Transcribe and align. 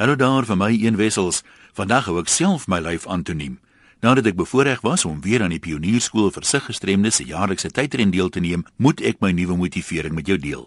Hallo 0.00 0.16
daar 0.16 0.46
vir 0.48 0.56
my 0.56 0.70
een 0.72 0.96
wessels. 0.96 1.42
Vandag 1.76 2.06
hou 2.08 2.14
ek 2.22 2.30
self 2.32 2.62
my 2.72 2.78
lyf 2.80 3.02
aan 3.04 3.20
te 3.20 3.34
neem. 3.36 3.58
Nadat 4.00 4.30
ek 4.30 4.38
bevoorreg 4.38 4.80
was 4.80 5.02
om 5.04 5.18
weer 5.20 5.42
aan 5.44 5.52
die 5.52 5.60
pionierskool 5.60 6.30
vir 6.32 6.46
siggestremdes 6.48 7.18
se 7.20 7.26
jaarlikse 7.28 7.68
tydren 7.68 8.08
deel 8.08 8.30
te 8.32 8.40
neem, 8.40 8.62
moet 8.80 9.02
ek 9.04 9.18
my 9.20 9.34
nuwe 9.36 9.58
motivering 9.60 10.14
met 10.16 10.30
jou 10.32 10.38
deel. 10.40 10.62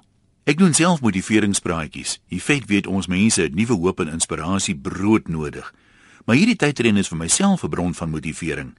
Ek 0.45 0.59
doen 0.61 0.77
self 0.77 1.01
motiveringspraatjies. 1.01 2.19
Die 2.29 2.37
feit 2.37 2.67
weet 2.69 2.85
ons 2.85 3.09
mense 3.09 3.41
het 3.41 3.55
nuwe 3.57 3.73
hoop 3.73 4.03
en 4.05 4.11
inspirasie 4.13 4.75
brood 4.77 5.25
nodig. 5.33 5.65
Maar 6.29 6.37
hierdie 6.37 6.59
tydren 6.61 7.01
is 7.01 7.09
vir 7.09 7.17
myself 7.17 7.63
'n 7.65 7.73
bron 7.73 7.93
van 7.93 8.13
motivering. 8.13 8.75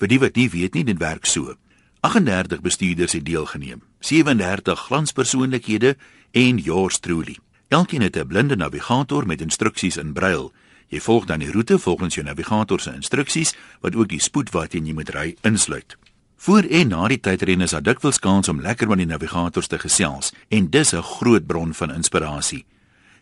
Vir 0.00 0.08
die 0.08 0.20
wat 0.24 0.36
nie 0.36 0.48
weet 0.48 0.74
nie, 0.74 0.84
dit 0.84 0.98
werk 0.98 1.26
so. 1.26 1.54
38 2.00 2.62
bestuurders 2.62 3.12
het 3.12 3.26
deelgeneem. 3.26 3.82
37 4.00 4.80
glanspersoonlikhede 4.88 5.96
en 6.32 6.56
yours 6.56 6.98
truly. 6.98 7.36
Elkeen 7.68 8.02
het 8.02 8.16
'n 8.16 8.26
blinde 8.26 8.56
navigator 8.56 9.26
met 9.26 9.40
instruksies 9.40 9.96
in 9.96 10.12
brail. 10.12 10.52
Jy 10.86 11.00
volg 11.00 11.24
dan 11.24 11.38
die 11.38 11.52
roete 11.52 11.78
volgens 11.78 12.14
jou 12.14 12.26
navigator 12.26 12.80
se 12.80 12.92
instruksies 12.94 13.54
wat 13.80 13.94
ook 13.94 14.08
die 14.08 14.20
spoed 14.20 14.50
waarteen 14.50 14.86
jy 14.86 14.92
moet 14.92 15.08
ry 15.08 15.36
insluit. 15.40 15.96
Voor 16.36 16.62
en 16.62 16.88
na 16.88 17.08
die 17.08 17.20
tydren 17.20 17.60
is 17.60 17.70
daar 17.70 17.82
dikwels 17.82 18.18
kans 18.18 18.48
om 18.48 18.60
lekker 18.60 18.88
met 18.88 18.96
die 18.98 19.06
navigators 19.06 19.66
te 19.66 19.78
gesels 19.78 20.32
en 20.48 20.70
dis 20.70 20.92
'n 20.92 21.02
groot 21.02 21.46
bron 21.46 21.74
van 21.74 21.94
inspirasie. 21.94 22.64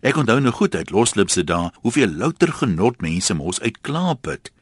Ek 0.01 0.17
onthou 0.17 0.41
nou 0.41 0.53
goed 0.53 0.75
uit 0.75 0.91
loslipse 0.91 1.45
dae 1.45 1.71
hoeveel 1.75 2.09
louter 2.09 2.53
genot 2.53 3.01
mense 3.01 3.35
mos 3.35 3.61
uitklaapit. 3.61 4.53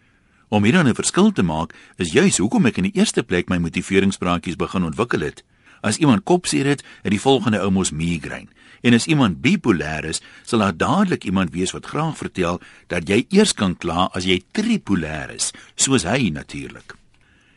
Om 0.48 0.64
hier 0.64 0.84
'n 0.84 0.94
verskil 0.94 1.32
te 1.32 1.42
maak, 1.42 1.74
is 1.96 2.12
juis 2.12 2.38
hoekom 2.38 2.66
ek 2.66 2.76
in 2.76 2.82
die 2.82 2.94
eerste 2.94 3.22
plek 3.22 3.48
my 3.48 3.58
motiveringspraatjies 3.58 4.56
begin 4.56 4.84
ontwikkel 4.84 5.20
het. 5.20 5.44
As 5.80 5.96
iemand 5.96 6.24
kopseer 6.24 6.66
het, 6.66 6.82
het 7.02 7.10
die 7.10 7.20
volgende 7.20 7.60
ou 7.60 7.70
mos 7.70 7.90
migraine. 7.90 8.48
En 8.84 8.92
as 8.92 9.06
iemand 9.08 9.40
bipolêr 9.40 10.04
is, 10.04 10.20
sal 10.44 10.60
daar 10.60 10.76
dadelik 10.76 11.24
iemand 11.24 11.54
wees 11.56 11.72
wat 11.72 11.88
graag 11.88 12.18
vertel 12.20 12.60
dat 12.92 13.08
jy 13.08 13.24
eers 13.32 13.54
kan 13.56 13.76
kla 13.80 14.10
as 14.12 14.28
jy 14.28 14.42
tripolêr 14.52 15.32
is, 15.32 15.52
soos 15.74 16.04
hy 16.04 16.28
natuurlik. 16.34 16.96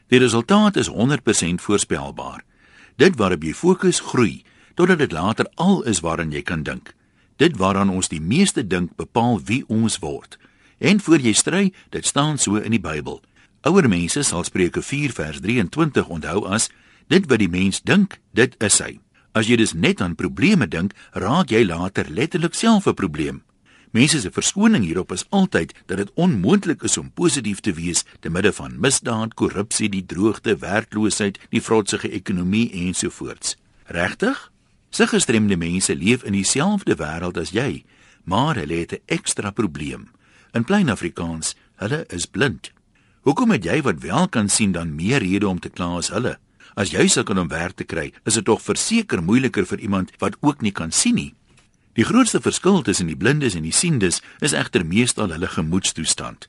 Die 0.07 0.21
resultaat 0.23 0.79
is 0.79 0.87
100% 0.87 1.59
voorspelbaar. 1.59 2.45
Dit 2.95 3.19
waarop 3.19 3.43
jy 3.43 3.53
fokus 3.53 3.99
groei 3.99 4.43
totdat 4.79 5.01
dit 5.03 5.11
later 5.11 5.49
al 5.55 5.81
is 5.89 5.99
waaraan 6.05 6.31
jy 6.31 6.41
kan 6.45 6.63
dink. 6.63 6.93
Dit 7.37 7.57
waaraan 7.57 7.91
ons 7.91 8.09
die 8.09 8.21
meeste 8.21 8.63
dink 8.63 8.95
bepaal 8.95 9.41
wie 9.45 9.63
ons 9.67 9.99
word. 9.99 10.37
En 10.79 11.01
voor 11.01 11.19
jy 11.19 11.33
stry, 11.33 11.63
dit 11.89 12.05
staan 12.05 12.37
so 12.37 12.55
in 12.55 12.71
die 12.71 12.81
Bybel. 12.81 13.19
Ouer 13.67 13.89
mense 13.89 14.23
sal 14.23 14.45
Spreuke 14.45 14.81
4 14.81 15.11
vers 15.17 15.41
23 15.41 16.07
onthou 16.07 16.45
as 16.47 16.69
Dit 17.07 17.29
wat 17.31 17.39
die 17.39 17.51
mens 17.51 17.79
dink, 17.87 18.19
dit 18.35 18.55
is 18.63 18.81
hy. 18.83 18.97
As 19.37 19.45
jy 19.45 19.59
dus 19.59 19.75
net 19.77 20.01
aan 20.01 20.15
probleme 20.17 20.65
dink, 20.65 20.95
raak 21.13 21.51
jy 21.53 21.61
later 21.67 22.07
letterlik 22.09 22.55
self 22.57 22.87
'n 22.87 22.97
probleem. 22.97 23.43
Mense 23.91 24.19
se 24.19 24.31
verskoning 24.31 24.83
hierop 24.83 25.11
is 25.11 25.25
altyd 25.29 25.73
dat 25.85 25.97
dit 25.97 26.11
onmoontlik 26.15 26.81
is 26.81 26.97
om 26.97 27.11
positief 27.11 27.59
te 27.59 27.73
wees 27.73 28.03
te 28.19 28.29
midde 28.29 28.53
van 28.53 28.79
misdaad, 28.79 29.33
korrupsie, 29.33 29.89
die 29.89 30.05
droogte, 30.05 30.57
werkloosheid, 30.57 31.39
die 31.49 31.61
vrotsige 31.61 32.09
ekonomie 32.09 32.71
ensovoorts. 32.71 33.57
Regtig? 33.85 34.51
Sig 34.89 35.09
gestremde 35.09 35.57
mense 35.57 35.95
leef 35.95 36.23
in 36.23 36.33
dieselfde 36.33 36.95
wêreld 36.95 37.37
as 37.37 37.51
jy, 37.51 37.83
maar 38.23 38.55
hulle 38.55 38.73
het 38.73 38.91
'n 38.91 39.01
ekstra 39.05 39.51
probleem. 39.51 40.09
In 40.53 40.63
plain 40.63 40.89
Afrikaans, 40.89 41.55
hulle 41.75 42.05
is 42.09 42.25
blind. 42.25 42.71
Hoekom 43.21 43.51
het 43.51 43.63
jy 43.63 43.81
wat 43.81 44.01
wel 44.01 44.29
kan 44.29 44.49
sien 44.49 44.71
dan 44.71 44.95
meer 44.95 45.19
rede 45.19 45.47
om 45.47 45.59
te 45.59 45.69
kla 45.69 45.97
as 45.97 46.09
hulle? 46.09 46.39
As 46.77 46.91
jy 46.93 47.07
sukkel 47.09 47.39
om 47.41 47.49
werk 47.49 47.73
te 47.79 47.87
kry, 47.89 48.11
is 48.29 48.35
dit 48.37 48.45
tog 48.45 48.61
verseker 48.61 49.23
moeiliker 49.25 49.65
vir 49.65 49.81
iemand 49.81 50.11
wat 50.21 50.37
ook 50.45 50.61
nie 50.61 50.71
kan 50.71 50.91
sien 50.93 51.17
nie. 51.17 51.31
Die 51.97 52.05
grootste 52.05 52.37
verskil 52.37 52.83
tussen 52.85 53.09
die 53.09 53.17
blindes 53.17 53.55
en 53.57 53.65
die 53.65 53.73
siendes 53.73 54.21
is 54.45 54.53
egter 54.53 54.85
meestal 54.85 55.33
hulle 55.33 55.49
gemoedstoestand. 55.49 56.45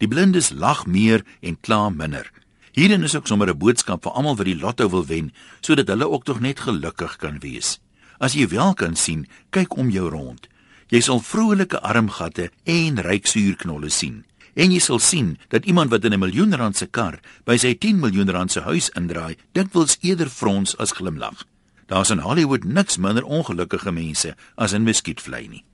Die 0.00 0.08
blindes 0.08 0.48
lag 0.56 0.86
meer 0.88 1.26
en 1.44 1.58
kla 1.60 1.90
minder. 1.92 2.30
Hierin 2.72 3.04
is 3.04 3.14
ook 3.16 3.28
sommer 3.28 3.50
'n 3.52 3.58
boodskap 3.58 4.02
vir 4.02 4.12
almal 4.12 4.36
wat 4.36 4.46
die 4.46 4.56
lotto 4.56 4.88
wil 4.88 5.04
wen, 5.04 5.32
sodat 5.60 5.88
hulle 5.88 6.08
ook 6.08 6.24
tog 6.24 6.40
net 6.40 6.60
gelukkig 6.60 7.16
kan 7.16 7.38
wees. 7.40 7.78
As 8.18 8.32
jy 8.32 8.48
wel 8.48 8.74
kan 8.74 8.96
sien, 8.96 9.26
kyk 9.50 9.76
om 9.76 9.90
jou 9.90 10.08
rond. 10.08 10.48
Jy 10.88 11.00
sal 11.00 11.20
vrolike 11.20 11.80
armgatte 11.82 12.50
en 12.64 12.98
ryk 12.98 13.26
suurknolle 13.26 13.90
sien. 13.90 14.24
En 14.56 14.72
jy 14.72 14.80
sal 14.80 14.98
sien 15.04 15.34
dat 15.52 15.66
iemand 15.68 15.90
wat 15.92 16.04
in 16.04 16.12
'n 16.12 16.18
miljoen 16.18 16.56
rand 16.56 16.76
se 16.76 16.86
kar 16.86 17.20
by 17.44 17.56
sy 17.56 17.74
10 17.74 18.00
miljoen 18.00 18.30
rand 18.30 18.52
se 18.52 18.60
huis 18.60 18.88
indraai, 18.88 19.36
dikwels 19.52 19.98
eerder 20.00 20.30
frons 20.30 20.76
as 20.76 20.92
glimlag. 20.92 21.44
Daar's 21.86 22.10
in 22.10 22.18
Hollywood 22.18 22.64
niks 22.64 22.96
minder 22.96 23.24
ongelukkige 23.24 23.92
mense 23.92 24.34
as 24.54 24.72
in 24.72 24.82
Mesquite 24.82 25.30
nie. 25.48 25.64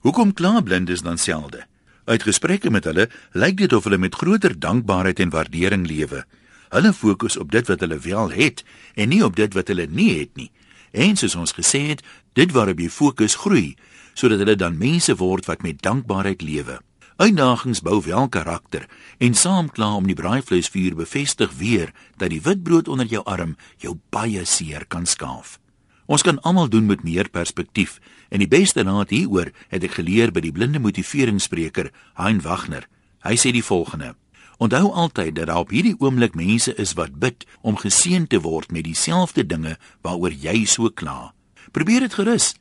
Hoekom 0.00 0.32
kla 0.32 0.60
blindes 0.60 1.02
dan 1.02 1.18
selde? 1.18 1.66
Uit 2.04 2.22
gesprekke 2.22 2.70
met 2.70 2.84
hulle 2.84 3.08
lyk 3.32 3.56
dit 3.56 3.72
of 3.72 3.84
hulle 3.84 3.98
met 3.98 4.14
groter 4.14 4.58
dankbaarheid 4.58 5.20
en 5.20 5.30
waardering 5.30 5.86
lewe. 5.86 6.24
Hulle 6.68 6.92
fokus 6.92 7.36
op 7.36 7.50
dit 7.52 7.66
wat 7.66 7.80
hulle 7.80 7.98
wel 7.98 8.30
het 8.30 8.64
en 8.94 9.08
nie 9.08 9.24
op 9.24 9.36
dit 9.36 9.54
wat 9.54 9.68
hulle 9.68 9.86
nie 9.86 10.18
het 10.18 10.34
nie. 10.34 10.50
En 10.90 11.16
soos 11.16 11.34
ons 11.34 11.52
gesê 11.52 11.86
het, 11.88 12.02
dit 12.32 12.52
waarop 12.52 12.78
jy 12.78 12.90
fokus 12.90 13.34
groei 13.34 13.76
sodat 14.14 14.38
hulle 14.38 14.56
dan 14.56 14.76
mense 14.76 15.14
word 15.16 15.46
wat 15.46 15.62
met 15.62 15.82
dankbaarheid 15.82 16.42
lewe. 16.42 16.80
Uitdagings 17.16 17.82
bou 17.84 18.00
wel 18.02 18.28
karakter 18.28 18.86
en 19.18 19.34
saamkla 19.34 19.90
om 19.94 20.06
die 20.08 20.16
braaivleisvuur 20.16 20.94
bevestig 20.96 21.52
weer 21.58 21.92
dat 22.16 22.32
die 22.32 22.40
witbrood 22.40 22.88
onder 22.88 23.06
jou 23.06 23.20
arm 23.28 23.56
jou 23.76 23.98
baie 24.10 24.44
seer 24.44 24.86
kan 24.88 25.06
skaaf. 25.06 25.58
Ons 26.06 26.24
kan 26.24 26.40
almal 26.40 26.68
doen 26.68 26.86
met 26.86 27.04
meer 27.04 27.28
perspektief 27.28 27.98
en 28.28 28.40
die 28.40 28.48
beste 28.48 28.82
raad 28.82 29.12
hieroor 29.12 29.52
het 29.68 29.84
ek 29.84 29.98
geleer 30.00 30.32
by 30.32 30.40
die 30.40 30.54
blinde 30.56 30.80
motiveringsspreker 30.80 31.92
Hein 32.16 32.40
Wagner. 32.42 32.88
Hy 33.22 33.36
sê 33.36 33.52
die 33.52 33.64
volgende: 33.64 34.14
Onthou 34.58 34.90
altyd 34.90 35.36
dat 35.36 35.50
daar 35.52 35.62
op 35.66 35.70
hierdie 35.70 35.94
oomblik 36.00 36.34
mense 36.34 36.74
is 36.80 36.96
wat 36.98 37.20
bid 37.20 37.44
om 37.60 37.76
geseën 37.76 38.26
te 38.26 38.40
word 38.40 38.72
met 38.72 38.88
dieselfde 38.88 39.44
dinge 39.46 39.76
waaroor 40.02 40.32
jy 40.32 40.64
so 40.64 40.88
kla. 40.88 41.34
Probeer 41.72 42.08
dit 42.08 42.14
gerus. 42.14 42.54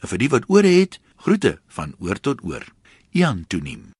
En 0.00 0.08
vir 0.08 0.24
die 0.24 0.30
wat 0.30 0.48
ore 0.48 0.72
het, 0.78 1.00
groete 1.16 1.58
van 1.66 1.94
oor 1.98 2.20
tot 2.20 2.44
oor. 2.44 2.64
Ian 3.16 3.44
Tunim 3.48 3.95